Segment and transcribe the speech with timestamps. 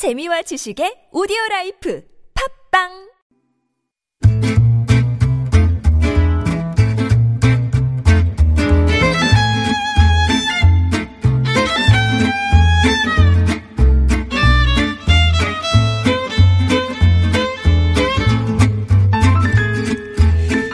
[0.00, 2.02] 재미와 지식의 오디오 라이프
[2.72, 2.88] 팟빵!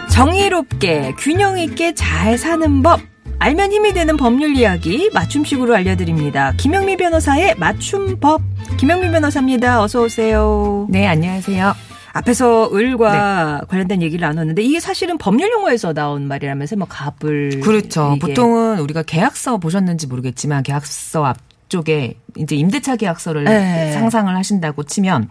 [0.08, 3.00] 정의롭게 균형 있게 잘 사는 법
[3.38, 6.52] 알면 힘이 되는 법률 이야기 맞춤식으로 알려드립니다.
[6.56, 8.40] 김영미 변호사의 맞춤법
[8.78, 9.82] 김영미 변호사입니다.
[9.82, 10.86] 어서 오세요.
[10.90, 11.74] 네, 안녕하세요.
[12.14, 18.14] 앞에서 을과 관련된 얘기를 나눴는데 이게 사실은 법률 용어에서 나온 말이라면서 뭐 갑을 그렇죠.
[18.16, 18.28] 이게.
[18.28, 23.92] 보통은 우리가 계약서 보셨는지 모르겠지만 계약서 앞쪽에 이제 임대차 계약서를 네.
[23.92, 25.28] 상상을 하신다고 치면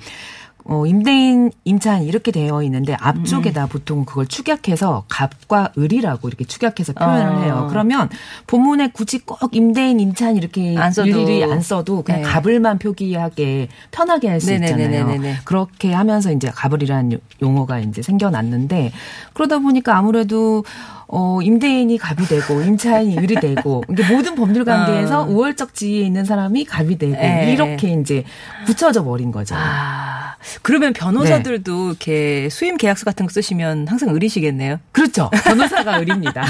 [0.67, 2.97] 어, 임대인 임차인 이렇게 되어 있는데 음.
[2.99, 7.39] 앞쪽에다 보통 그걸 축약해서 갑과 을이라고 이렇게 축약해서 표현을 어.
[7.41, 7.67] 해요.
[7.69, 8.09] 그러면
[8.47, 11.07] 본문에 굳이 꼭 임대인 임차인 이렇게 안 써도.
[11.07, 12.27] 일일이 안 써도 그냥 네.
[12.27, 15.07] 갑을만 표기하게 편하게 할 수 있잖아요.
[15.45, 18.91] 그렇게 하면서 이제 갑을이라는 요- 용어가 이제 생겨났는데
[19.33, 20.63] 그러다 보니까 아무래도
[21.07, 25.25] 어, 임대인이 갑이 되고 임차인이 을이 되고 이게 모든 법률 관계에서 어.
[25.25, 27.53] 우월적 지위에 있는 사람이 갑이 되고 네.
[27.53, 28.23] 이렇게 이제
[28.65, 29.55] 붙여져 버린 거죠.
[29.57, 34.79] 아 그러면 변호사들도 이렇게 수임 계약서 같은 거 쓰시면 항상 을이시겠네요.
[34.91, 35.29] 그렇죠.
[35.43, 36.45] 변호사가 을입니다.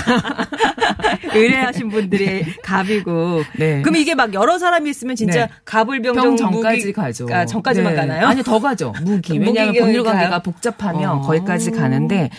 [1.33, 3.43] 의뢰하신 분들이 갑이고.
[3.57, 3.81] 네.
[3.81, 5.51] 그럼 이게 막 여러 사람이 있으면 진짜 네.
[5.65, 7.27] 갑을 병정 병 전까지 가죠.
[7.31, 7.99] 아, 전까지만 네.
[7.99, 8.27] 가나요?
[8.27, 8.93] 아니 더 가죠.
[9.03, 9.37] 무기.
[9.39, 10.03] 왜냐하면 법률?
[10.03, 11.21] 관계가 복잡하면 어.
[11.21, 12.29] 거기까지 가는데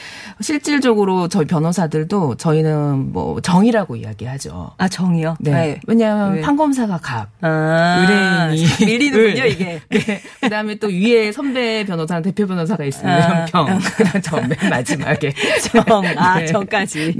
[0.40, 4.72] 실질적으로 저희 변호사들 도 저희는 뭐 정이라고 이야기하죠.
[4.78, 5.36] 아 정이요?
[5.40, 5.80] 네.
[5.86, 6.40] 왜냐하면 왜?
[6.40, 7.28] 판검사가 갑.
[7.40, 9.48] 아, 의뢰인이 밀리는군요 을.
[9.50, 9.80] 이게.
[9.90, 10.22] 네.
[10.40, 13.44] 그다음에 또 위에 선배 변호사랑 대표 변호사가 있으면 아.
[13.46, 13.78] 병.
[13.96, 15.32] 그다음 저맨 마지막에
[15.62, 16.46] 정, 아, 네.
[16.46, 17.16] 정까지.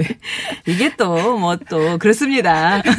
[0.67, 2.83] 이게 또, 뭐 또, 그렇습니다.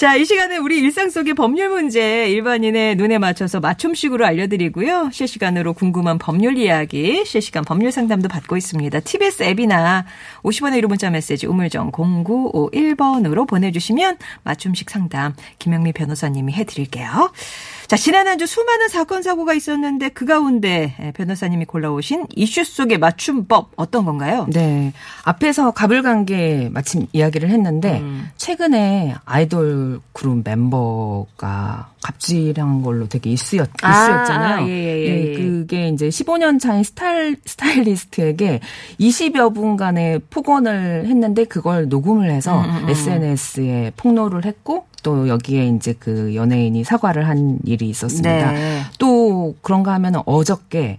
[0.00, 5.10] 자, 이 시간에 우리 일상 속의 법률 문제 일반인의 눈에 맞춰서 맞춤식으로 알려드리고요.
[5.12, 8.98] 실시간으로 궁금한 법률 이야기, 실시간 법률 상담도 받고 있습니다.
[9.00, 10.06] TBS 앱이나
[10.42, 17.30] 50원의 1호 문자 메시지 우물정 0951번으로 보내주시면 맞춤식 상담 김영미 변호사님이 해드릴게요.
[17.90, 23.72] 자, 지난 한 주 수많은 사건, 사고가 있었는데 그 가운데 변호사님이 골라오신 이슈 속의 맞춤법
[23.74, 24.46] 어떤 건가요?
[24.48, 24.92] 네.
[25.24, 28.30] 앞에서 갑을 관계 마침 이야기를 했는데 음.
[28.36, 34.68] 최근에 아이돌 그룹 멤버가 갑질한 걸로 되게 이슈였, 아, 이슈였잖아요.
[34.68, 35.34] 예, 예, 예, 네, 예.
[35.36, 38.60] 그게 이제 15년 차인 스타일, 스타일리스트에게
[39.00, 42.88] 20여 분간의 폭언을 했는데 그걸 녹음을 해서 음, 음, 음.
[42.88, 48.52] SNS에 폭로를 했고 또 여기에 이제 그 연예인이 사과를 한 일이 있었습니다.
[48.52, 48.80] 네.
[48.98, 50.98] 또 그런가 하면 어저께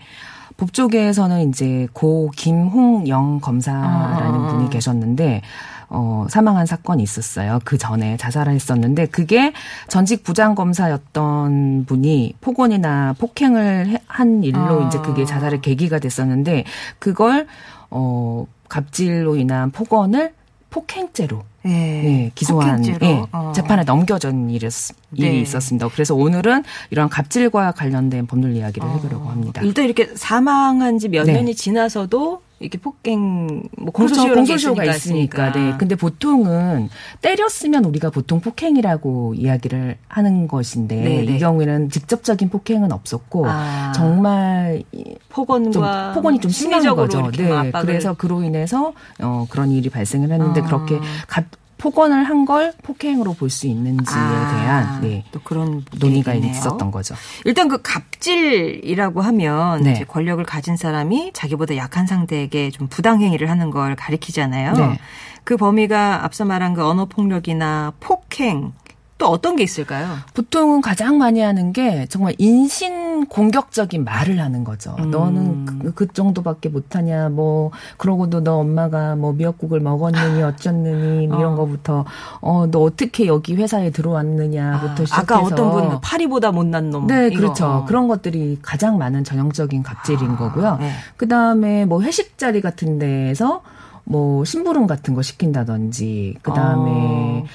[0.58, 4.48] 법조계에서는 이제 고 김홍영 검사라는 아.
[4.52, 5.42] 분이 계셨는데
[5.90, 7.60] 어 사망한 사건이 있었어요.
[7.66, 9.52] 그 전에 자살을 했었는데 그게
[9.88, 14.88] 전직 부장 검사였던 분이 폭언이나 폭행을 해- 한 일로 아.
[14.88, 16.64] 이제 그게 자살의 계기가 됐었는데
[17.00, 17.48] 그걸
[17.90, 20.34] 어 갑질로 인한 폭언을
[20.72, 21.72] 폭행죄로 네.
[21.72, 23.06] 네, 기소한 폭행죄로?
[23.06, 23.52] 예, 어.
[23.56, 24.68] 재판에 넘겨진 일이,
[25.14, 25.40] 일이 네.
[25.42, 25.88] 있었습니다.
[25.90, 29.62] 그래서 오늘은 이런 갑질과 관련된 법률 이야기를 해보려고 합니다.
[29.62, 31.34] 일단 이렇게 사망한 지몇 네.
[31.34, 34.14] 년이 지나서도 이렇게 폭행 뭐 그렇죠.
[34.16, 35.52] 공소시효 공소시효가 있으니까.
[35.52, 35.74] 네.
[35.78, 36.90] 근데 보통은
[37.22, 41.36] 때렸으면 우리가 보통 폭행이라고 이야기를 하는 것인데 네, 네.
[41.36, 43.92] 이 경우에는 직접적인 폭행은 없었고 아.
[43.96, 47.20] 정말 이- 좀 폭언과 폭언이 좀 심한 거죠.
[47.22, 50.66] 이렇게 뭐 압박을 그래서 그로 인해서 어 그런 일이 발생을 했는데 아.
[50.66, 51.46] 그렇게 갑
[51.82, 55.24] 폭언을 한 걸 폭행으로 볼 수 있는지에 아, 대한 네.
[55.32, 56.52] 또 그런 논의가 얘기네요.
[56.58, 57.16] 있었던 거죠.
[57.46, 59.92] 일단 그 갑질이라고 하면 네.
[59.94, 64.74] 이제 권력을 가진 사람이 자기보다 약한 상대에게 좀 부당행위를 하는 걸 가리키잖아요.
[64.74, 65.00] 네.
[65.44, 68.74] 그 범위가 앞서 말한 그 언어 폭력이나 폭행
[69.22, 70.08] 또 어떤 게 있을까요?
[70.34, 74.96] 보통은 가장 많이 하는 게 정말 인신 공격적인 말을 하는 거죠.
[74.98, 75.12] 음.
[75.12, 81.54] 너는 그, 그 정도밖에 못하냐, 뭐 그러고도 너 엄마가 뭐 미역국을 먹었느니 어쩌느니 뭐 이런
[81.54, 81.56] 어.
[81.56, 82.06] 거부터
[82.42, 87.06] 어 너 어떻게 여기 회사에 들어왔느냐부터 시작해서 아까 어떤 분 파리보다 못난 놈.
[87.06, 87.42] 네, 이거.
[87.42, 87.66] 그렇죠.
[87.68, 87.86] 어.
[87.86, 90.78] 그런 것들이 가장 많은 전형적인 갑질인 아, 거고요.
[90.80, 90.94] 네.
[91.16, 93.62] 그 다음에 뭐 회식 자리 같은 데에서
[94.04, 97.46] 뭐 심부름 같은 거 시킨다든지, 그 다음에 어.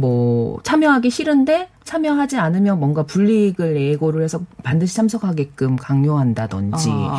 [0.00, 7.18] 뭐 참여하기 싫은데 참여하지 않으면 뭔가 불이익을 예고를 해서 반드시 참석하게끔 강요한다든지, 어.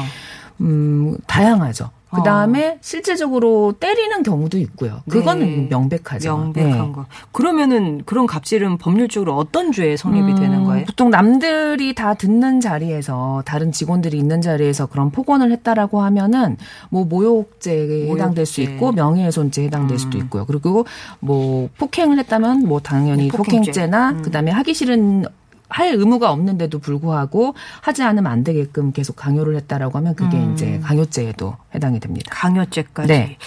[0.61, 1.91] 음, 다양하죠.
[2.11, 5.01] 그 다음에 실질적으로 때리는 경우도 있고요.
[5.07, 5.67] 그거는 네.
[5.69, 6.37] 명백하죠.
[6.37, 6.91] 명백한 네.
[6.91, 7.05] 거.
[7.31, 10.85] 그러면은 그런 갑질은 법률적으로 어떤 죄에 성립이 음, 되는 거예요?
[10.85, 16.57] 보통 남들이 다 듣는 자리에서 다른 직원들이 있는 자리에서 그런 폭언을 했다라고 하면은
[16.89, 18.73] 뭐 모욕죄에 해당될 수 모욕죄.
[18.73, 20.23] 있고 명예훼손죄에 해당될 수도 음.
[20.23, 20.45] 있고요.
[20.45, 20.85] 그리고
[21.19, 23.69] 뭐 폭행을 했다면 뭐 당연히 네, 폭행죄.
[23.71, 24.21] 폭행죄 나 음.
[24.23, 25.25] 그다음에 하기 싫은
[25.69, 30.53] 할 의무가 없는데도 불구하고 하지 않으면 안 되게끔 계속 강요를 했다라고 하면 그게 음.
[30.53, 32.31] 이제 강요죄에도 해당이 됩니다.
[32.33, 33.07] 강요죄까지.
[33.07, 33.37] 네.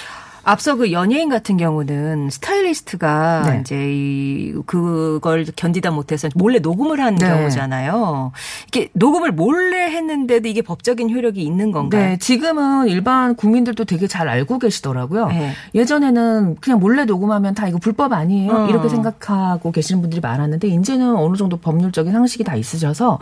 [0.45, 3.61] 앞서 그 연예인 같은 경우는 스타일리스트가 네.
[3.61, 7.29] 이제 이 그걸 견디다 못해서 몰래 녹음을 한 네.
[7.29, 8.33] 경우잖아요.
[8.69, 12.03] 이게 녹음을 몰래 했는데도 이게 법적인 효력이 있는 건가요?
[12.03, 15.29] 네, 지금은 일반 국민들도 되게 잘 알고 계시더라고요.
[15.29, 15.53] 네.
[15.75, 18.53] 예전에는 그냥 몰래 녹음하면 다 이거 불법 아니에요?
[18.53, 18.69] 어.
[18.69, 23.19] 이렇게 생각하고 계시는 분들이 많았는데 이제는 어느 정도 법률적인 상식이 다 있으셔서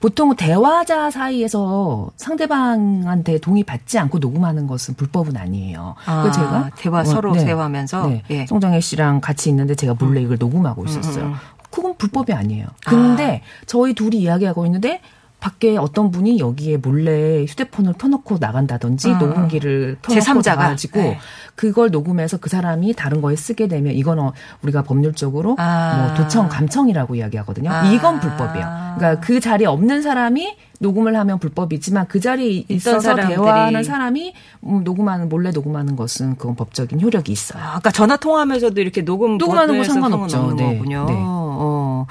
[0.00, 5.94] 보통 대화자 사이에서 상대방한테 동의 받지 않고 녹음하는 것은 불법은 아니에요.
[6.06, 7.44] 아, 그 제가 대화 어, 서로 네.
[7.44, 8.22] 대화하면서 네.
[8.30, 8.46] 예.
[8.46, 11.24] 송정혜 씨랑 같이 있는데 제가 몰래 이걸 녹음하고 있었어요.
[11.24, 11.36] 음, 음.
[11.70, 12.66] 그건 불법이 아니에요.
[12.84, 15.00] 근데 저희 둘이 이야기하고 있는데
[15.42, 19.18] 밖에 어떤 분이 여기에 몰래 휴대폰을 켜놓고 나간다든지 음.
[19.18, 20.56] 녹음기를 켜놓고 제3자가.
[20.56, 21.18] 나가지고 네.
[21.56, 24.30] 그걸 녹음해서 그 사람이 다른 거에 쓰게 되면 이건
[24.62, 25.96] 우리가 법률적으로 아.
[26.06, 27.70] 뭐 도청 감청이라고 이야기하거든요.
[27.72, 27.84] 아.
[27.90, 28.94] 이건 불법이에요.
[28.96, 33.34] 그러니까 그 자리에 없는 사람이 녹음을 하면 불법이지만 그 자리에 있어서 사람들이.
[33.34, 34.34] 대화하는 사람이
[34.66, 37.60] 음, 녹음하는 몰래 녹음하는 것은 그건 법적인 효력이 있어요.
[37.60, 40.54] 아, 아까 전화 통화하면서도 이렇게 녹음 녹음하는 거 상관없죠.
[40.56, 40.76] 네.
[40.76, 41.06] 거군요.
[41.08, 41.14] 네.
[41.18, 42.06] 어.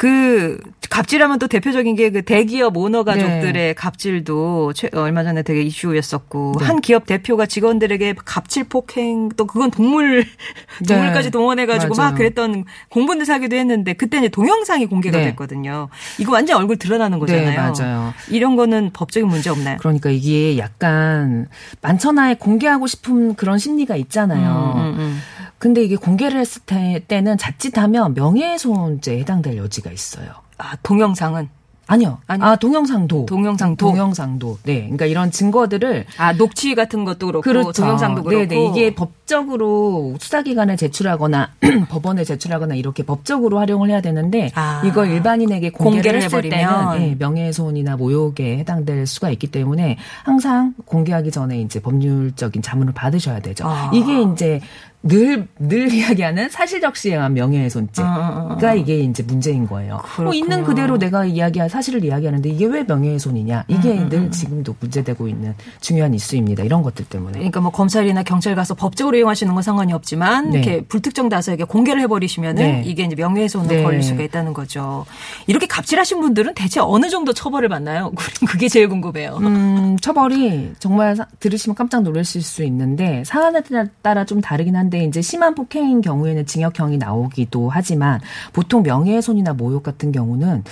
[0.00, 0.58] 그
[0.88, 3.72] 갑질하면 또 대표적인 게 그 대기업 오너 가족들의 네.
[3.74, 6.64] 갑질도 최, 얼마 전에 되게 이슈였었고 네.
[6.64, 10.24] 한 기업 대표가 직원들에게 갑질 폭행 또 그건 동물
[10.88, 12.02] 동물까지 동원해 가지고 막 네.
[12.02, 12.14] 맞아요.
[12.16, 15.26] 그랬던 공분을 사기도 했는데 그때 이제 동영상이 공개가 네.
[15.26, 15.88] 됐거든요.
[16.18, 17.50] 이거 완전 얼굴 드러나는 거잖아요.
[17.50, 18.14] 네, 맞아요.
[18.28, 19.76] 이런 거는 법적인 문제 없나요?
[19.78, 21.46] 그러니까 이게 약간
[21.82, 24.74] 만천하에 공개하고 싶은 그런 심리가 있잖아요.
[24.76, 25.20] 음, 음, 음.
[25.60, 30.30] 근데 이게 공개를 했을 때, 때는 자칫하면 명예훼손죄에 해당될 여지가 있어요.
[30.56, 31.50] 아 동영상은
[31.86, 32.18] 아니요.
[32.28, 32.40] 아니.
[32.44, 33.26] 아, 동영상도.
[33.26, 33.84] 동영상도?
[33.84, 34.58] 동영상도.
[34.62, 34.82] 네.
[34.82, 37.82] 그러니까 이런 증거들을 아 녹취 같은 것도 그렇고 그렇죠.
[37.82, 38.68] 동영상도 그렇고 네네.
[38.68, 41.50] 이게 법적으로 수사기관에 제출하거나
[41.90, 44.82] 법원에 제출하거나 이렇게 법적으로 활용을 해야 되는데 아.
[44.84, 46.92] 이걸 일반인에게 공개를, 공개를 했을 해버리면.
[46.92, 53.40] 때는 예, 명예훼손이나 모욕에 해당될 수가 있기 때문에 항상 공개하기 전에 이제 법률적인 자문을 받으셔야
[53.40, 53.64] 되죠.
[53.66, 53.90] 아.
[53.92, 54.60] 이게 이제
[55.02, 58.74] 늘, 늘 이야기하는 사실적시에 의한 명예훼손죄가 어, 어, 어.
[58.74, 60.00] 이게 이제 문제인 거예요.
[60.18, 60.34] 뭐.
[60.34, 63.64] 있는 그대로 내가 이야기한 사실을 이야기하는데 이게 왜 명예훼손이냐?
[63.68, 66.64] 이게 음, 늘 지금도 문제되고 있는 중요한 이슈입니다.
[66.64, 67.32] 이런 것들 때문에.
[67.32, 70.58] 그러니까 뭐 검찰이나 경찰 가서 법적으로 이용하시는 건 상관이 없지만 네.
[70.58, 72.82] 이렇게 불특정 다수에게 공개를 해버리시면은 네.
[72.84, 73.82] 이게 이제 명예훼손으로 네.
[73.82, 75.06] 걸릴 수가 있다는 거죠.
[75.46, 78.12] 이렇게 갑질하신 분들은 대체 어느 정도 처벌을 받나요?
[78.46, 79.38] 그게 제일 궁금해요.
[79.40, 83.62] 음, 처벌이 정말 사- 들으시면 깜짝 놀라실 수 있는데 사안에
[84.02, 88.20] 따라 좀 다르긴 한데 이제 심한 폭행인 경우에는 징역형이 나오기도 하지만
[88.52, 90.64] 보통 명예훼손이나 모욕 같은 경우는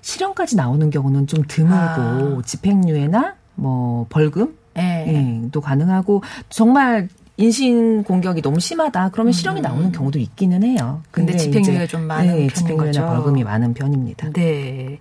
[0.00, 2.42] 실형까지 나오는 경우는 좀 드물고 아.
[2.44, 5.04] 집행유예나 뭐 벌금 예.
[5.06, 9.10] 예, 또 가능하고 정말 인신 공격이 너무 심하다.
[9.10, 11.00] 그러면 실형이 나오는 경우도 있기는 해요.
[11.02, 11.08] 음.
[11.10, 13.06] 근데 이제 집행유예가 좀 많은 편인 집행유예나.
[13.06, 14.30] 벌금이 많은 편입니다.
[14.32, 14.98] 네.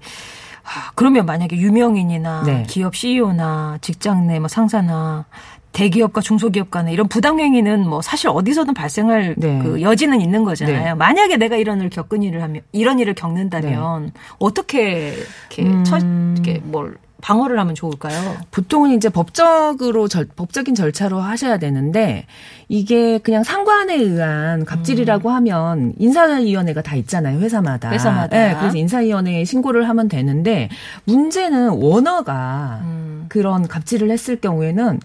[0.64, 2.64] 아, 그러면 만약에 유명인이나 네.
[2.70, 5.26] 기업 CEO나 직장 내 뭐 상사나
[5.74, 9.60] 대기업과 중소기업 간에 이런 부당행위는 뭐 사실 어디서든 발생할 네.
[9.62, 10.84] 그 여지는 있는 거잖아요.
[10.84, 10.94] 네.
[10.94, 15.16] 만약에 내가 이런 일을 겪은 일을 하면 이런 일을 겪는다면 어떻게
[15.50, 15.84] 이렇게 음.
[15.84, 18.36] 처, 이렇게 뭘 방어를 하면 좋을까요?
[18.52, 22.26] 보통은 이제 법적으로 절, 법적인 절차로 하셔야 되는데
[22.68, 27.92] 이게 그냥 상관에 의한 갑질이라고 하면 인사위원회가 다 있잖아요 회사마다.
[27.92, 28.38] 회사마다.
[28.38, 30.70] 네, 그래서 인사위원회에 신고를 하면 되는데
[31.06, 33.26] 문제는 원어가 음.
[33.30, 35.00] 그런 갑질을 했을 경우에는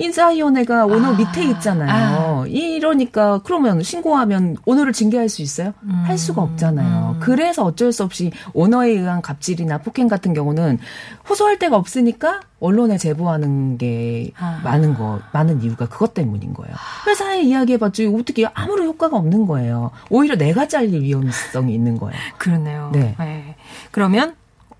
[0.00, 1.16] 인사위원회가 오너 아.
[1.16, 2.46] 밑에 있잖아요.
[2.46, 5.74] 이러니까 그러면 신고하면 오너를 징계할 수 있어요?
[6.04, 7.16] 할 수가 없잖아요.
[7.16, 7.20] 음.
[7.20, 10.78] 그래서 어쩔 수 없이 오너에 의한 갑질이나 폭행 같은 경우는
[11.28, 14.60] 호소할 데가 없으니까 언론에 제보하는 게 아.
[14.64, 16.74] 많은 거 많은 이유가 그것 때문인 거예요.
[17.06, 19.90] 회사에 이야기해봤지 어떻게 아무런 효과가 없는 거예요.
[20.08, 22.18] 오히려 내가 잘릴 위험성이 있는 거예요.
[22.38, 22.90] 그러네요.
[22.92, 23.14] 네.
[23.90, 24.34] 그러면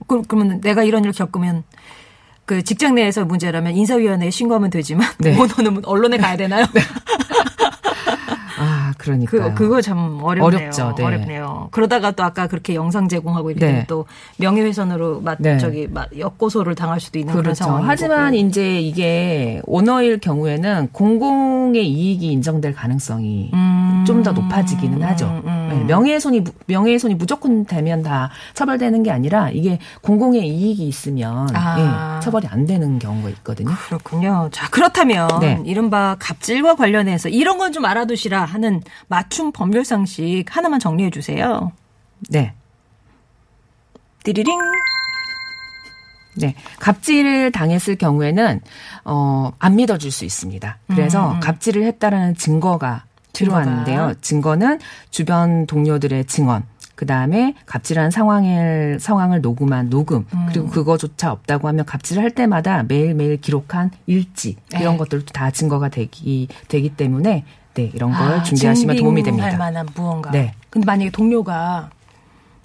[0.07, 1.63] 그, 그러면 내가 이런 일을 겪으면
[2.51, 5.39] 그 직장 내에서 문제라면 인사위원회에 신고하면 되지만 네.
[5.39, 6.65] 오너는 언론에 가야 되나요?
[6.65, 7.20] 아
[9.01, 10.45] 그러니까 그, 그거 참 어렵네요.
[10.45, 11.05] 어렵죠, 네.
[11.05, 11.69] 어렵네요.
[11.71, 13.85] 그러다가 또 아까 그렇게 영상 제공하고 이렇게 네.
[13.89, 14.05] 또
[14.39, 15.57] 명예훼손으로 맞, 네.
[15.59, 17.65] 저기 맞, 역고소를 당할 수도 있는 그런 그렇죠.
[17.65, 17.89] 상황이고.
[17.89, 24.05] 하지만 이제 이게 오너일 경우에는 공공의 이익이 인정될 가능성이 음.
[24.07, 25.27] 좀더 높아지기는 하죠.
[25.27, 25.69] 음, 음.
[25.71, 32.17] 네, 명예훼손이 무- 명예훼손이 무조건 되면 다 처벌되는 게 아니라 이게 공공의 이익이 있으면 아.
[32.19, 33.71] 예, 처벌이 안 되는 경우가 있거든요.
[33.87, 34.49] 그렇군요.
[34.53, 35.63] 자, 그렇다면 네.
[35.65, 41.73] 이른바 갑질과 관련해서 이런 건 좀 알아두시라 하는 맞춤 법률 상식 하나만 정리해 주세요.
[42.29, 42.55] 네.
[44.25, 44.59] 띠리링.
[46.37, 46.55] 네.
[46.79, 48.61] 갑질을 당했을 경우에는
[49.05, 50.79] 어, 안 믿어줄 수 있습니다.
[50.89, 53.33] 그래서 갑질을 했다라는 증거가 음.
[53.33, 54.15] 필요한데요.
[54.21, 54.79] 증거는
[55.11, 62.23] 주변 동료들의 증언, 그 다음에 갑질한 상황을 상황을 녹음한 녹음 그리고 그거조차 없다고 하면 갑질을
[62.23, 64.99] 할 때마다 매일 매일 기록한 일지 이런 네.
[64.99, 69.57] 것들도 다 증거가 되기 되기 때문에 네 이런 걸 아, 준비하시면 도움이 됩니다.
[69.57, 70.31] 만한 무언가.
[70.31, 70.55] 네.
[70.71, 71.91] 근데 만약에 동료가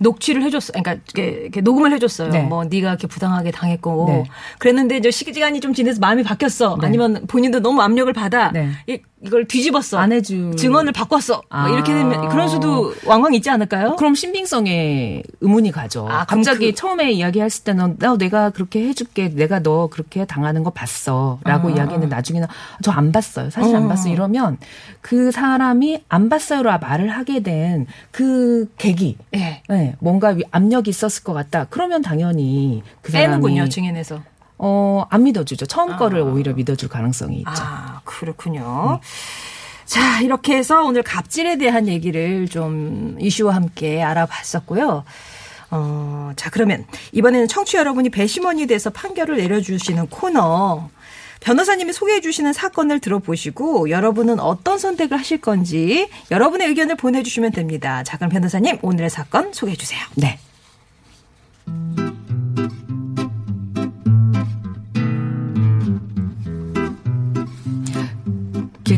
[0.01, 2.29] 녹취를 해줬어, 그러니까 이렇게, 녹음을 해줬어요.
[2.29, 2.41] 네.
[2.41, 4.23] 뭐 네가 이렇게 부당하게 당했고, 네.
[4.59, 6.77] 그랬는데 이제 시간이 좀 지나서 마음이 바뀌었어.
[6.81, 6.87] 네.
[6.87, 8.51] 아니면 본인도 너무 압력을 받아.
[8.51, 8.71] 네.
[8.87, 9.97] 이, 이걸 뒤집었어.
[9.97, 11.35] 안 해줄- 증언을 바꿨어.
[11.35, 11.69] 뭐 아.
[11.69, 13.95] 이렇게 되면 그런 수도 왕왕 있지 않을까요?
[13.95, 16.07] 그럼 신빙성에 의문이 가죠.
[16.09, 20.69] 아, 갑자기 그- 처음에 이야기했을 때는 나 내가 그렇게 해줄게, 내가 너 그렇게 당하는 거
[20.69, 22.47] 봤어 라고 이야기했는데 나중에는
[22.83, 23.49] 저 안 봤어요.
[23.49, 23.77] 사실 어.
[23.77, 24.09] 안 봤어.
[24.09, 24.57] 이러면
[25.01, 29.61] 그 사람이 안 봤어요라 말을 하게 된 그 계기, 예.
[29.69, 31.65] 네, 뭔가 위- 압력이 있었을 것 같다.
[31.69, 34.21] 그러면 당연히 그 사람이 빼는군요, 증인에서.
[34.57, 35.65] 어, 안 믿어주죠.
[35.65, 37.51] 처음 거를 오히려 믿어줄 가능성이 있죠.
[37.57, 38.99] 아, 그렇군요.
[39.85, 45.03] 자, 이렇게 해서 오늘 갑질에 대한 얘기를 좀 이슈와 함께 알아봤었고요.
[45.71, 50.89] 어, 자, 그러면 이번에는 청취 여러분이 배심원이 돼서 판결을 내려주시는 코너.
[51.41, 58.03] 변호사님이 소개해 주시는 사건을 들어보시고 여러분은 어떤 선택을 하실 건지 여러분의 의견을 보내주시면 됩니다.
[58.03, 59.99] 자, 그럼 변호사님 오늘의 사건 소개해 주세요.
[60.15, 60.39] 네.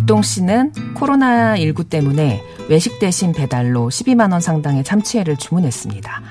[0.07, 6.21] 길동 씨는 코로나19 때문에 외식 대신 배달로 12만 원 상당의 참치회를 주문했습니다.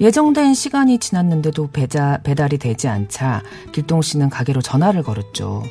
[0.00, 5.62] 예정된 시간이 지났는데도 배자, 배달이 되지 않자 길동 씨는 가게로 전화를 걸었죠.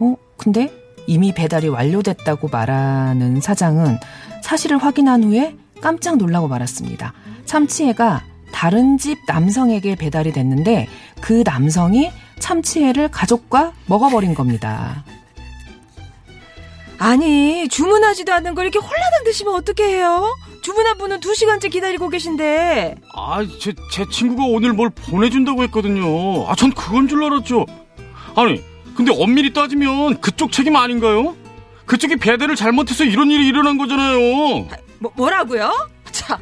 [0.00, 0.16] 어?
[0.36, 0.70] 근데
[1.06, 3.96] 이미 배달이 완료됐다고 말하는 사장은
[4.42, 7.14] 사실을 확인한 후에 깜짝 놀라고 말았습니다.
[7.46, 10.88] 참치회가 다른 집 남성에게 배달이 됐는데
[11.22, 15.04] 그 남성이 참치회를 가족과 먹어버린 겁니다.
[16.98, 20.34] 아니 주문하지도 않는 걸 이렇게 홀라당 드시면 어떻게 해요?
[20.62, 26.48] 주문한 분은 두 시간째 기다리고 계신데 아, 제, 제 친구가 오늘 뭘 보내준다고 했거든요.
[26.48, 27.66] 아, 전 그건 줄 알았죠.
[28.34, 28.62] 아니,
[28.96, 31.36] 근데 엄밀히 따지면 그쪽 책임 아닌가요?
[31.84, 34.18] 그쪽이 배달을 잘못해서 이런 일이 일어난 거잖아요.
[34.98, 35.70] 뭐, 뭐라고요?
[36.10, 36.38] 자,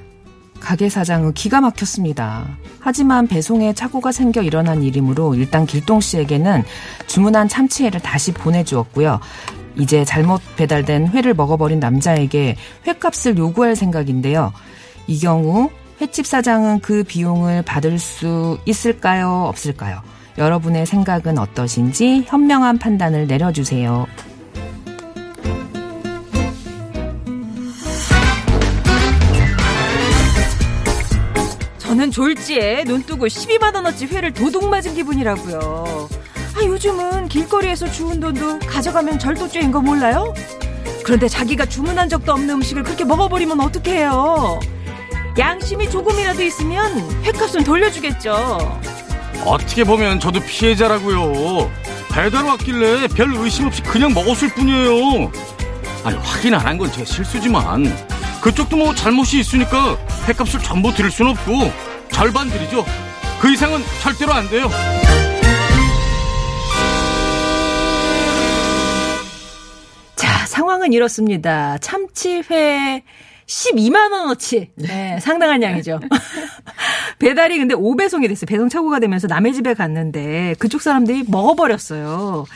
[0.60, 2.56] 가게 사장은 기가 막혔습니다.
[2.80, 6.64] 하지만 배송에 착오가 생겨 일어난 일이므로 일단 길동 씨에게는
[7.06, 9.20] 주문한 참치회를 다시 보내주었고요.
[9.76, 14.52] 이제 잘못 배달된 회를 먹어버린 남자에게 회값을 요구할 생각인데요.
[15.06, 19.44] 이 경우 횟집 사장은 그 비용을 받을 수 있을까요?
[19.48, 20.00] 없을까요?
[20.38, 24.06] 여러분의 생각은 어떠신지 현명한 판단을 내려주세요.
[31.78, 36.08] 저는 졸지에 눈 뜨고 12만 원어치 회를 도둑 맞은 기분이라고요.
[36.64, 40.32] 아, 요즘은 길거리에서 주운 돈도 가져가면 절도죄인 거 몰라요?
[41.04, 44.60] 그런데 자기가 주문한 적도 없는 음식을 그렇게 먹어버리면 어떡해요?
[45.38, 48.80] 양심이 조금이라도 있으면 회값은 돌려주겠죠.
[49.44, 51.70] 어떻게 보면 저도 피해자라고요.
[52.10, 55.30] 배달 왔길래 별 의심 없이 그냥 먹었을 뿐이에요.
[56.04, 57.94] 아니, 확인 안 한 건 제 실수지만
[58.40, 61.70] 그쪽도 뭐 잘못이 있으니까 회값을 전부 드릴 순 없고
[62.10, 62.86] 절반 드리죠.
[63.40, 64.70] 그 이상은 절대로 안 돼요.
[70.64, 71.76] 상황은 이렇습니다.
[71.78, 73.02] 참치회
[73.46, 74.70] 12만 원어치.
[74.76, 76.00] 네, 상당한 양이죠.
[77.20, 78.46] 배달이 근데 5배송이 됐어요.
[78.46, 82.46] 배송 착오가 되면서 남의 집에 갔는데 그쪽 사람들이 먹어버렸어요.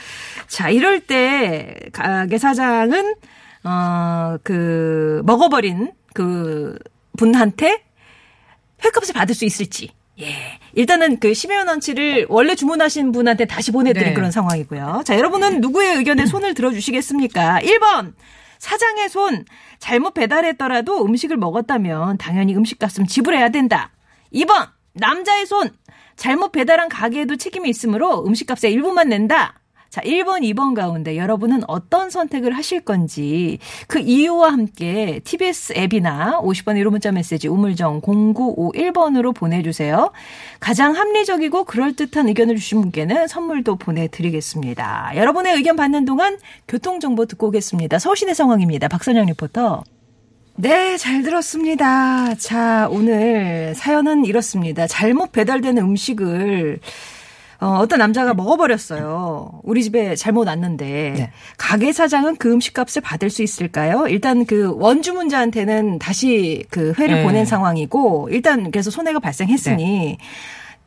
[0.49, 3.15] 자, 이럴 때 가게 사장은
[3.65, 6.79] 어 그 먹어버린 그
[7.19, 7.83] 분한테
[8.85, 9.91] 회값을 받을 수 있을지.
[10.21, 10.59] 예.
[10.75, 14.15] 일단은 그 10여 원치를 원래 주문하신 분한테 다시 보내드린 네.
[14.15, 15.03] 그런 상황이고요.
[15.05, 17.61] 자, 여러분은 누구의 의견에 손을 들어주시겠습니까?
[17.61, 18.15] 1번.
[18.59, 19.45] 사장의 손.
[19.79, 23.93] 잘못 배달했더라도 음식을 먹었다면 당연히 음식값은 지불해야 된다.
[24.35, 24.69] 2번.
[24.95, 25.71] 남자의 손.
[26.17, 29.61] 잘못 배달한 가게에도 책임이 있으므로 음식값의 일부만 낸다.
[29.91, 36.75] 자, 1번, 2번 가운데 여러분은 어떤 선택을 하실 건지 그 이유와 함께 TBS 앱이나 50번
[36.77, 40.13] 1호 문자 메시지 우물정 0951번으로 보내주세요.
[40.61, 45.13] 가장 합리적이고 그럴듯한 의견을 주신 분께는 선물도 보내드리겠습니다.
[45.17, 47.99] 여러분의 의견 받는 동안 교통정보 듣고 오겠습니다.
[47.99, 48.89] 서울시내 상황입니다.
[48.89, 49.85] 박선영 리포터.
[50.57, 52.35] 네, 잘 들었습니다.
[52.35, 54.87] 자, 오늘 사연은 이렇습니다.
[54.87, 56.81] 잘못 배달되는 음식을
[57.61, 59.61] 어, 어떤 남자가 먹어버렸어요.
[59.65, 60.87] 우리 집에 잘못 왔는데
[61.17, 61.33] 네.
[61.57, 64.07] 가게 사장은 그 음식값을 받을 수 있을까요?
[64.07, 67.23] 일단 그 원주문자한테는 다시 그 회를 네.
[67.25, 70.19] 보낸 상황이고 일단 그래서 손해가 발생했으니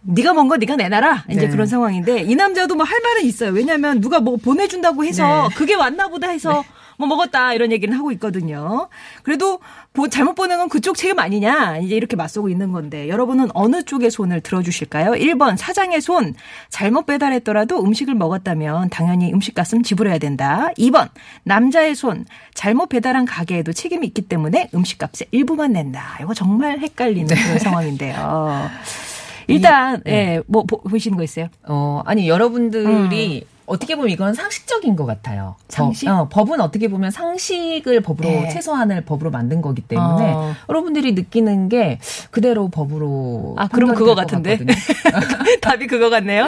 [0.03, 1.49] 네가 먹은 거 네가 내놔라 이제 네.
[1.49, 3.51] 그런 상황인데 이 남자도 뭐 할 말은 있어요.
[3.51, 5.55] 왜냐하면 누가 뭐 보내준다고 해서 네.
[5.55, 6.63] 그게 왔나 보다 해서
[7.01, 8.87] 뭐 먹었다 이런 얘기는 하고 있거든요.
[9.23, 9.59] 그래도
[9.93, 14.11] 뭐 잘못 보낸 건 그쪽 책임 아니냐 이제 이렇게 맞서고 있는 건데 여러분은 어느 쪽의
[14.11, 15.13] 손을 들어주실까요?
[15.13, 16.35] 1번 사장의 손
[16.69, 20.69] 잘못 배달했더라도 음식을 먹었다면 당연히 음식값은 지불해야 된다.
[20.77, 21.09] 2번
[21.43, 26.19] 남자의 손 잘못 배달한 가게에도 책임이 있기 때문에 음식값의 일부만 낸다.
[26.21, 28.69] 이거 정말 헷갈리는 그런 상황인데요.
[29.47, 31.47] 일단 예, 뭐 보, 보시는 거 있어요?
[31.67, 35.55] 어, 아니, 여러분들이 어떻게 보면 이건 상식적인 것 같아요.
[35.69, 36.05] 상식?
[36.05, 38.49] 법, 어, 법은 어떻게 보면 상식을 법으로 네.
[38.49, 40.53] 최소한을 법으로 만든 거기 때문에 어.
[40.69, 41.99] 여러분들이 느끼는 게
[42.31, 44.59] 그대로 법으로 아, 그럼 그거 같은데.
[45.61, 46.47] 답이 그거 같네요.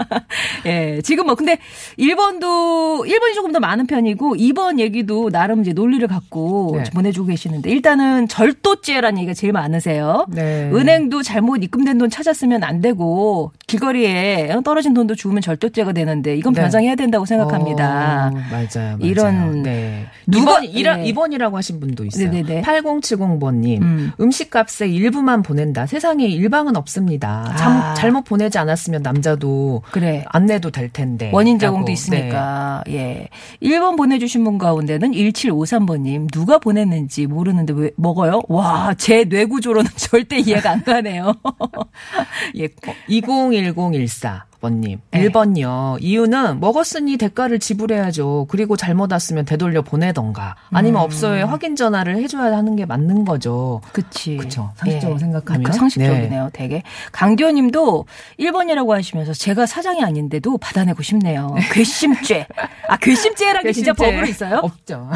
[0.66, 1.58] 예, 지금 뭐, 근데
[1.98, 6.84] 1번도, 1번이 조금 더 많은 편이고, 2번 얘기도 나름 이제 논리를 갖고 네.
[6.92, 10.26] 보내주고 계시는데, 일단은 절도죄라는 얘기가 제일 많으세요.
[10.28, 10.70] 네.
[10.72, 16.60] 은행도 잘못 입금된 돈 찾았으면 안 되고, 길거리에 떨어진 돈도 주우면 절도죄가 되는데, 이건 네.
[16.62, 18.28] 변상해야 된다고 생각합니다.
[18.28, 18.98] 어, 맞아요, 맞아요.
[19.00, 20.06] 이런- 네.
[20.26, 21.12] 누가- 2번, 이라, 네.
[21.12, 22.30] 2번이라고 하신 분도 있어요.
[22.30, 22.62] 네네네.
[22.62, 23.82] 8070번님.
[23.82, 24.12] 음.
[24.20, 24.30] 음.
[24.30, 25.86] 식값의 일부만 보낸다.
[25.86, 27.54] 세상에 일방은 없습니다.
[27.58, 27.94] 참- 아.
[27.94, 30.24] 잘못 보내지 않았으면 남자도 그래.
[30.28, 31.30] 안 내도 될 텐데.
[31.32, 31.92] 원인 제공도 라고.
[31.92, 32.84] 있으니까.
[32.88, 33.28] 예.
[33.62, 36.30] 1번 보내주신 분 가운데는 1753번님.
[36.32, 38.40] 누가 보냈는지 모르는데 왜 먹어요?
[38.48, 41.34] 와, 제 뇌구조로는 절대 이해가 안 가네요.
[42.56, 42.68] 예.
[42.68, 42.94] 네.
[43.08, 44.44] 201014.
[44.60, 45.00] 번님.
[45.10, 45.28] 네.
[45.28, 45.96] 1번요.
[46.00, 48.46] 이유는 먹었으니 대가를 지불해야죠.
[48.48, 50.56] 그리고 잘못 왔으면 되돌려 보내던가.
[50.70, 51.04] 아니면 음.
[51.04, 53.80] 업소에 확인 전화를 해줘야 하는 게 맞는 거죠.
[53.92, 54.36] 그치.
[54.36, 54.70] 그쵸.
[54.76, 55.62] 상식적으로 생각하면.
[55.62, 56.82] 그 상식적이네요, 되게.
[57.12, 58.04] 강교님도
[58.38, 61.54] 1번이라고 하시면서 제가 사장이 아닌데도 받아내고 싶네요.
[61.72, 62.46] 괘씸죄.
[62.88, 64.58] 아, 괘씸죄라는 게 진짜 괘씸죄 법으로 있어요?
[64.62, 65.08] 없죠.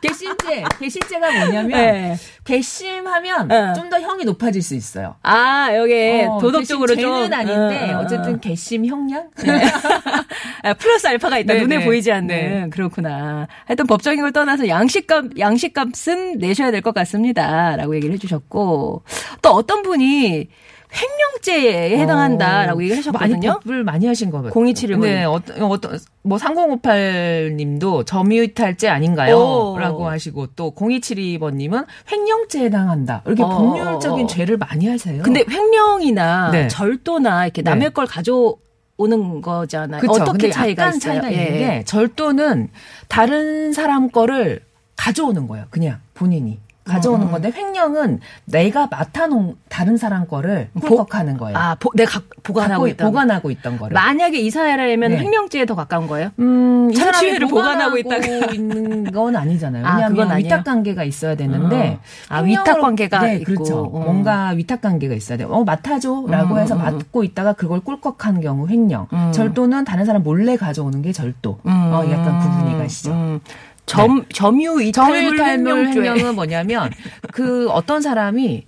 [0.00, 0.64] 괘씸죄.
[0.78, 2.16] 괘씸죄가 뭐냐면 네.
[2.44, 3.72] 괘씸하면 네.
[3.74, 5.16] 좀더 형이 높아질 수 있어요.
[5.22, 7.32] 아, 여기 어, 도덕적으로 좀.
[7.32, 9.28] 아닌데 어, 어, 어쨌든 괘씸 형량?
[10.62, 11.54] 아, 플러스 알파가 있다.
[11.54, 11.84] 네, 눈에 네.
[11.84, 12.26] 보이지 않는.
[12.26, 12.68] 네.
[12.70, 13.46] 그렇구나.
[13.66, 17.76] 하여튼 법적인 걸 떠나서 양식값, 양식값은 내셔야 될 것 같습니다.
[17.76, 19.02] 라고 얘기를 해주셨고.
[19.42, 20.48] 또 어떤 분이
[20.92, 23.60] 횡령죄에 해당한다라고 어, 얘기를 많이 하셨거든요.
[23.60, 24.52] 법을 많이 하신 거 같아요.
[24.52, 29.36] 0271 네, 어떤 어떤 뭐 3058 님도 점유이탈죄 아닌가요?
[29.36, 29.78] 오.
[29.78, 33.22] 라고 하시고 또 0272번 님은 횡령죄에 해당한다.
[33.26, 34.26] 이렇게 어, 법률적인 어, 어.
[34.26, 35.22] 죄를 많이 하세요.
[35.22, 36.68] 근데 횡령이나 네.
[36.68, 37.92] 절도나 이렇게 남의 네.
[37.92, 38.56] 걸 가져
[38.96, 40.00] 오는 거잖아요.
[40.00, 40.12] 그쵸.
[40.14, 41.00] 어떻게 차이가 있어요?
[41.00, 41.46] 차이가 예.
[41.46, 42.68] 있는 게 절도는
[43.06, 44.60] 다른 사람 거를
[44.96, 45.66] 가져오는 거예요.
[45.70, 46.58] 그냥 본인이.
[46.88, 47.30] 가져오는 음.
[47.30, 51.56] 건데 횡령은 내가 맡아놓은 다른 사람 거를 꿀꺽하는 거예요.
[51.56, 53.04] 아, 보, 내가 가- 보관하고 갖고 있다.
[53.06, 53.94] 보관하고 있던 거를.
[53.94, 55.18] 만약에 이 사례라면 네.
[55.18, 56.30] 횡령죄에 더 가까운 거예요?
[56.38, 59.86] 음, 이 참치회를 보관하고 보관하고 있는 건 아니잖아요.
[59.86, 60.38] 아, 왜냐하면?
[60.38, 61.98] 위탁 관계가 있어야 되는데.
[62.00, 62.34] 어.
[62.34, 63.44] 아, 횡령으로- 위탁 관계가 네, 있고.
[63.44, 63.84] 그렇죠.
[63.94, 64.02] 음.
[64.04, 65.48] 뭔가 위탁 관계가 있어야 돼요.
[65.50, 66.84] 어, 맡아줘라고 음, 해서 음, 음.
[66.84, 69.06] 맡고 있다가 그걸 꿀꺽한 경우 횡령.
[69.12, 69.32] 음.
[69.32, 71.58] 절도는 다른 사람 몰래 가져오는 게 절도.
[71.64, 73.40] 어, 약간 구분이 가시죠.
[73.88, 74.08] 음.
[74.08, 76.00] 점, 점유 이탈물 횡령죄.
[76.00, 76.90] 횡령은 뭐냐면
[77.32, 78.66] 그 어떤 사람이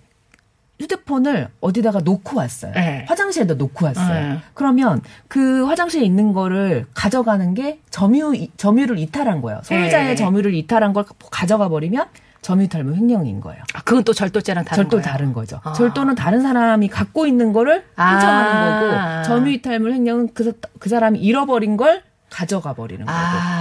[0.81, 2.73] 휴대폰을 어디다가 놓고 왔어요.
[2.73, 3.05] 네.
[3.07, 4.29] 화장실에다 놓고 왔어요.
[4.35, 4.39] 네.
[4.55, 9.61] 그러면 그 화장실에 있는 거를 가져가는 게 점유 이- 점유를 이탈한 거예요.
[9.65, 10.15] 소유자의 네.
[10.15, 12.07] 점유를 이탈한 걸 가져가 버리면
[12.41, 13.63] 점유탈물 횡령인 거예요.
[13.75, 15.03] 아, 그건 또 절도죄랑 다른 절도 거예요.
[15.05, 15.61] 다른 거죠.
[15.65, 15.75] 아.
[15.75, 18.13] 절도는 다른 사람이 갖고 있는 거를 아.
[18.15, 23.17] 훔쳐가는 거고 점유이탈물 횡령은 그, 사- 그 사람이 잃어버린 걸 가져가 버리는 거고.
[23.19, 23.19] 네.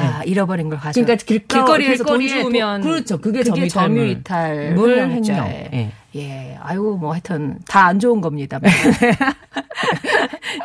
[0.08, 1.01] 아, 잃어버린 걸 가져.
[1.01, 3.17] 그러니까 길, 길거리에서 돈 길거리에 주우면 도- 그렇죠.
[3.19, 3.97] 그게, 그게 점유이탈물.
[3.97, 5.34] 점유이탈 물 횡령죄.
[5.34, 5.47] 횡령.
[5.73, 5.91] 예.
[6.15, 8.60] 예, 아이고 뭐 하여튼 다 안 좋은 겁니다.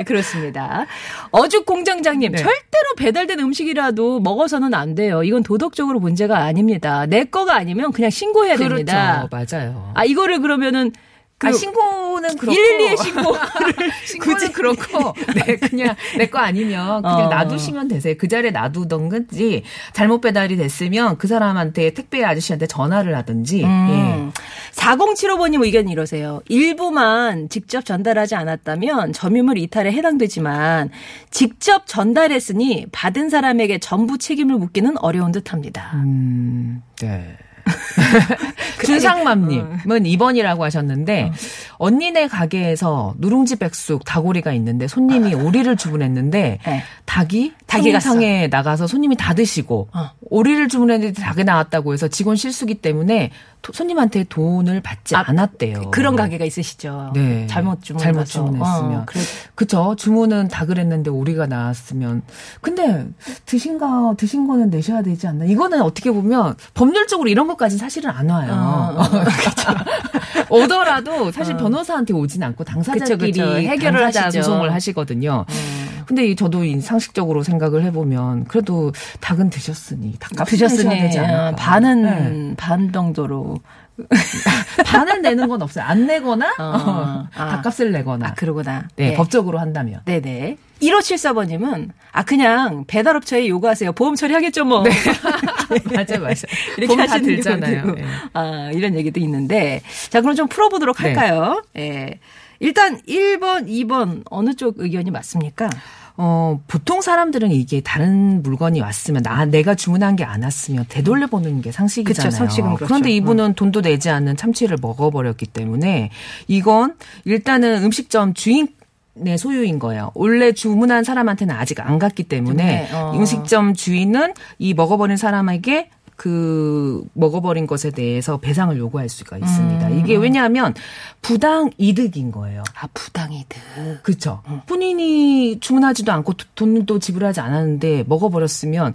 [0.07, 0.87] 그렇습니다.
[1.31, 2.39] 어죽 공장장님 네.
[2.39, 5.23] 절대로 배달된 음식이라도 먹어서는 안 돼요.
[5.23, 7.07] 이건 도덕적으로 문제가 아닙니다.
[7.07, 9.27] 내 거가 아니면 그냥 신고해야 됩니다.
[9.31, 9.57] 그렇죠.
[9.57, 9.91] 맞아요.
[9.95, 10.93] 아 이거를 그러면은
[11.37, 13.37] 그 아, 신고는 그렇고 112에 신고
[14.07, 17.29] 신고는 그렇고 네 그냥 내 거 아니면 그냥 어.
[17.29, 18.15] 놔두시면 되세요.
[18.17, 23.65] 그 자리에 놔두던지 잘못 배달이 됐으면 그 사람한테 택배 아저씨한테 전화를 하든지 예.
[23.65, 24.33] 음.
[24.75, 26.41] 4075번님 의견 이러세요.
[26.49, 30.91] 일부만 직접 전달하지 않았다면 점유물 이탈에 해당되지만
[31.31, 35.93] 직접 전달했으니 받은 사람에게 전부 책임을 묻기는 어려운 듯합니다.
[35.95, 37.37] 음, 네.
[38.85, 41.33] 준상맘님은 2번이라고 하셨는데
[41.79, 46.83] 언니네 가게에서 누룽지 백숙 다고리가 있는데 손님이 오리를 주문했는데 네.
[47.07, 47.53] 닭이
[48.01, 50.11] 상에 나가서 손님이 다 드시고 어.
[50.31, 53.31] 오리를 주문했는데 닭이 나왔다고 해서 직원 실수기 때문에
[53.63, 55.91] 도- 손님한테 돈을 받지 아, 않았대요.
[55.91, 57.13] 그런 가게가 있으시죠.
[57.15, 57.47] 네.
[57.49, 58.95] 잘못 주문 잘못 주문했으면.
[58.95, 59.23] 어, 그래.
[59.55, 59.95] 그쵸.
[59.97, 62.23] 주문은 닭을 했는데 오리가 나왔으면.
[62.61, 63.07] 근데
[63.47, 65.47] 드신 거, 드신 거는 내셔야 되지 않나?
[65.47, 68.53] 이거는 어떻게 보면 법률적으로 이런 것까지 사실은 안 와요.
[68.53, 69.05] 어, 어,
[70.51, 73.57] 오더라도 사실 변호사한테 오진 않고 당사자끼리 그쵸, 그쵸.
[73.57, 74.43] 해결을 당사자 하시죠.
[74.43, 75.45] 소송을 하시거든요.
[75.49, 75.84] 음.
[76.07, 81.47] 근데 이 저도 이 상식적으로 생각을 해보면 그래도 닭은 드셨으니 닭값 드셨으니 되지 않을까.
[81.49, 82.03] 아, 반은
[82.49, 82.55] 네.
[82.57, 83.59] 반 정도로
[84.85, 85.85] 반을 내는 건 없어요.
[85.85, 86.63] 안 내거나 어.
[86.65, 87.49] 어, 아.
[87.49, 88.29] 닭값을 내거나.
[88.29, 88.89] 아 그러구나.
[88.97, 90.01] 네, 법적으로 한다면.
[90.05, 90.57] 네네.
[90.83, 93.93] 1574번님은, 아, 그냥 배달업체에 요구하세요.
[93.93, 94.83] 보험 처리하겠죠, 뭐.
[95.95, 96.35] 맞아요, 맞아요.
[96.77, 97.95] 이렇게 보험 다 하시는 들잖아요.
[97.99, 98.05] 예.
[98.35, 99.81] 아, 이런 얘기도 있는데.
[100.11, 101.15] 자, 그럼 좀 풀어보도록 네.
[101.15, 101.63] 할까요?
[101.79, 102.19] 예.
[102.61, 105.69] 일단 1번, 2번, 어느 쪽 의견이 맞습니까?
[106.17, 111.61] 어, 보통 사람들은 이게 다른 물건이 왔으면, 나, 내가 주문한 게 안 왔으면 되돌려 보는
[111.61, 112.31] 게 상식이잖아요.
[112.31, 112.93] 그쵸, 상식은 그렇죠.
[112.95, 116.11] 런데 이분은 돈도 내지 않는 참치를 먹어 버렸기 때문에,
[116.47, 118.69] 이건 일단은 음식점 주인,
[119.17, 120.11] 의 소유인 거예요.
[120.15, 123.13] 원래 주문한 사람한테는 아직 안 갔기 때문에 네, 어.
[123.15, 129.89] 음식점 주인은 이 먹어버린 사람에게 그 먹어버린 것에 대해서 배상을 요구할 수가 있습니다.
[129.89, 129.99] 음.
[129.99, 130.75] 이게 왜냐하면
[131.23, 132.63] 부당 이득인 거예요.
[132.81, 133.59] 아, 부당 이득.
[134.03, 134.43] 그렇죠.
[134.67, 138.95] 본인이 주문하지도 않고 도- 돈도 지불하지 않았는데 먹어버렸으면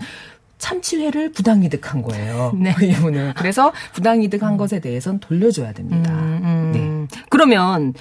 [0.58, 2.54] 참치회를 부당이득한 거예요.
[2.60, 2.74] 네.
[2.82, 6.12] 이분은 그래서 부당이득한 것에 대해서는 돌려줘야 됩니다.
[6.12, 7.18] 음, 네.
[7.30, 7.94] 그러면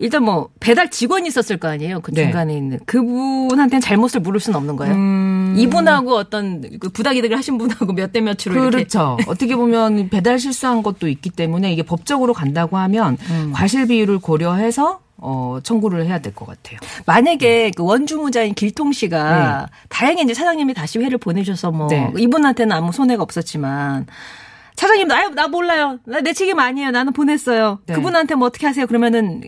[0.00, 2.00] 일단 뭐 배달 직원이 있었을 거 아니에요.
[2.00, 2.22] 그 네.
[2.22, 4.94] 중간에 있는 그분한테는 잘못을 물을 수는 없는 거예요.
[4.94, 9.18] 음, 이분하고 어떤 그 부당이득을 하신 분하고 몇 대 몇으로 이렇게 그렇죠.
[9.26, 13.52] 어떻게 보면 배달 실수한 것도 있기 때문에 이게 법적으로 간다고 하면 음.
[13.52, 16.78] 과실 비율을 고려해서 어, 청구를 해야 될 것 같아요.
[17.04, 22.08] 만약에 그 원주무자인 길통 씨가 다행히 이제 사장님이 다시 회를 보내셔서 뭐 네.
[22.16, 24.06] 이분한테는 아무 손해가 없었지만
[24.78, 25.98] 사장님 나, 나 몰라요.
[26.06, 26.90] 나 내 책임 아니에요.
[26.92, 27.80] 나는 보냈어요.
[27.86, 27.94] 네.
[27.94, 28.86] 그분한테 뭐 어떻게 하세요?
[28.86, 29.40] 그러면은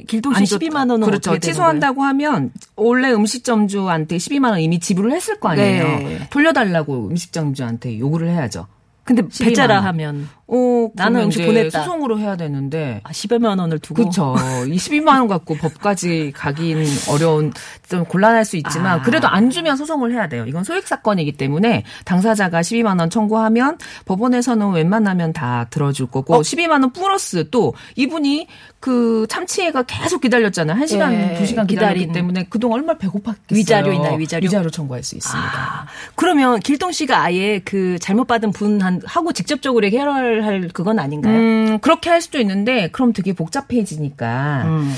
[0.44, 1.38] 좋- 12만 원은 그렇죠.
[1.38, 5.84] 취소한다고 하면 원래 음식점주한테 12만 원 이미 지불을 했을 거 아니에요.
[5.84, 6.28] 네.
[6.30, 8.66] 돌려달라고 음식점주한테 요구를 해야죠.
[9.10, 9.84] 근데 12만 배짜라 원.
[9.86, 11.82] 하면 어, 나는 음식 보냈다.
[11.82, 13.00] 소송으로 해야 되는데.
[13.04, 14.34] 아, 10여만 원을 두고 그렇죠.
[14.68, 17.52] 이 12만 원 갖고 법까지 가긴 어려운
[17.88, 19.02] 좀 곤란할 수 있지만 아.
[19.02, 20.44] 그래도 안 주면 소송을 해야 돼요.
[20.46, 26.40] 이건 소액 사건이기 때문에 당사자가 12만 원 청구하면 법원에서는 웬만하면 다 들어줄 거고 어?
[26.40, 28.46] 12만 원 플러스 또 이분이
[28.80, 30.82] 그 참치회가 계속 기다렸잖아요.
[30.84, 32.12] 1시간, 예, 2시간 기다렸기 기다린.
[32.12, 33.34] 때문에 그동안 얼마나 배고팠겠어요.
[33.54, 34.70] 위자료 있나요, 위자료?
[34.70, 35.50] 청구할 수 있습니다.
[35.52, 41.34] 아, 그러면 길동 씨가 아예 그 잘못 받은 분 하고 직접적으로 해결할 그건 아닌가요?
[41.36, 44.94] 음, 그렇게 할 수도 있는데 그럼 되게 복잡해지니까 음.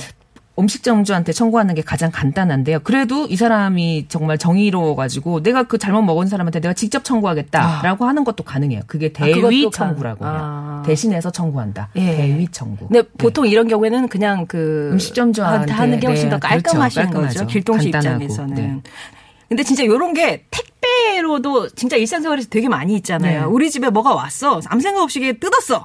[0.59, 2.81] 음식점주한테 청구하는 게 가장 간단한데요.
[2.81, 8.45] 그래도 이 사람이 정말 정의로워가지고 내가 그 잘못 먹은 사람한테 내가 직접 청구하겠다라고 하는 것도
[8.45, 8.83] 가능해요.
[8.87, 9.37] 그게 대위 아.
[9.37, 10.35] 그것도 가- 청구라고 해요.
[10.39, 10.83] 아.
[10.85, 11.89] 대신해서 청구한다.
[11.97, 12.17] 예.
[12.17, 12.87] 대위 청구.
[12.89, 17.13] 근데 보통 이런 경우에는 그냥 그 음식점주한테 하는 게 훨씬 더 네, 깔끔하신 그렇죠.
[17.19, 17.27] 거죠.
[17.29, 17.47] 깔끔하죠.
[17.47, 18.25] 길동 씨 간단하고.
[18.25, 18.55] 입장에서는.
[18.55, 18.91] 네.
[19.53, 23.41] 근데 진짜 요런 게 택배로도 진짜 일상생활에서 되게 많이 있잖아요.
[23.41, 23.47] 네.
[23.47, 24.63] 우리 집에 뭐가 왔어.
[24.65, 25.85] 아무 생각 없이 뜯었어.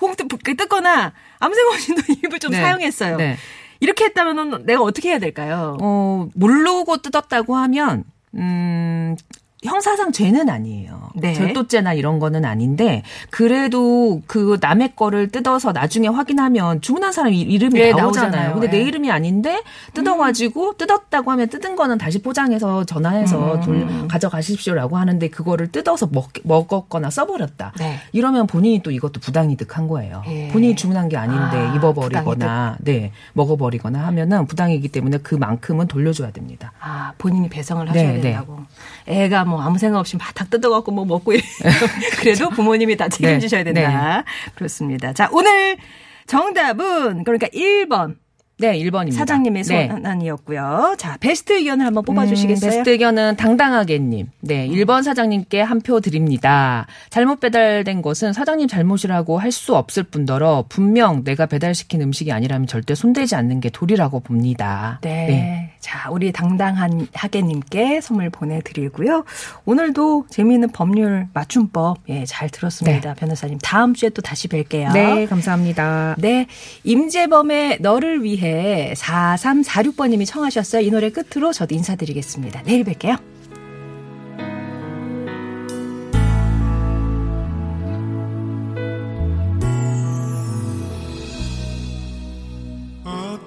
[0.00, 2.58] 홍대 뜯거나 아무 생각 없이 또 입을 좀 네.
[2.60, 3.16] 사용했어요.
[3.16, 3.36] 네.
[3.80, 5.76] 이렇게 했다면 내가 어떻게 해야 될까요?
[5.80, 9.16] 어, 모르고 뜯었다고 하면 음
[9.64, 11.10] 형사상 죄는 아니에요.
[11.16, 11.34] 네.
[11.34, 17.80] 절도죄나 이런 거는 아닌데 그래도 그 남의 거를 뜯어서 나중에 확인하면 주문한 사람 이- 이름이
[17.80, 18.30] 예, 나오잖아요.
[18.30, 18.52] 나오잖아요.
[18.54, 18.82] 근데 내 예.
[18.84, 19.62] 이름이 아닌데
[19.94, 23.60] 뜯어가지고 뜯었다고 하면 뜯은 거는 다시 포장해서 전화해서 음.
[23.62, 27.72] 돌 가져가십시오라고 하는데 그거를 뜯어서 먹, 먹었거나 써버렸다.
[27.78, 27.96] 네.
[28.12, 30.22] 이러면 본인이 또 이것도 부당이득한 거예요.
[30.28, 30.48] 예.
[30.52, 36.72] 본인이 주문한 게 아닌데 아, 입어버리거나 네 먹어버리거나 하면은 부당이기 때문에 그만큼은 돌려줘야 됩니다.
[36.80, 38.20] 아, 본인이 배상을 네, 하셔야 네.
[38.20, 38.60] 된다고.
[39.08, 41.48] 애가 뭐 아무 생각 없이 막닭 뜯어갖고 뭐 먹고 이래요.
[42.20, 44.24] 그래도 부모님이 다 책임지셔야 네, 된다.
[44.54, 45.12] 그렇습니다.
[45.14, 45.78] 자, 오늘
[46.26, 48.16] 정답은 그러니까 1번
[48.58, 49.12] 네, 1번입니다.
[49.12, 49.88] 사장님의 네.
[49.88, 50.96] 손안이었고요.
[50.98, 52.68] 자, 베스트 의견을 한번 뽑아주시겠어요?
[52.68, 54.26] 음, 베스트 의견은 당당하게님.
[54.48, 56.86] 네, 1번 사장님께 한 표 드립니다.
[57.10, 62.94] 잘못 배달된 것은 사장님 잘못이라고 할 수 없을 뿐더러 분명 내가 배달시킨 음식이 아니라면 절대
[62.94, 64.98] 손대지 않는 게 도리라고 봅니다.
[65.02, 65.72] 네.
[65.80, 69.24] 자, 우리 당당한 하계님께 선물 보내드리고요.
[69.64, 73.14] 오늘도 재미있는 법률 맞춤법, 예, 잘 들었습니다.
[73.14, 73.58] 변호사님.
[73.62, 74.92] 다음 주에 또 다시 뵐게요.
[74.92, 76.16] 네, 감사합니다.
[76.18, 76.46] 네.
[76.84, 80.82] 임재범의 너를 위해 4346번님이 청하셨어요.
[80.82, 82.62] 이 노래 끝으로 저도 인사드리겠습니다.
[82.64, 83.37] 내일 뵐게요.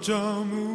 [0.01, 0.70] جامو